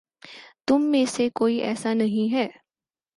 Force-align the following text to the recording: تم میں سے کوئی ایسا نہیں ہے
تم 0.67 0.81
میں 0.91 1.05
سے 1.05 1.29
کوئی 1.33 1.57
ایسا 1.61 1.93
نہیں 1.93 2.33
ہے 2.33 2.47